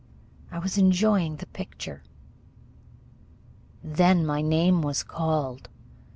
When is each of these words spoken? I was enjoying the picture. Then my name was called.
I 0.49 0.57
was 0.57 0.79
enjoying 0.79 1.35
the 1.35 1.45
picture. 1.45 2.01
Then 3.83 4.25
my 4.25 4.41
name 4.41 4.81
was 4.81 5.03
called. 5.03 5.69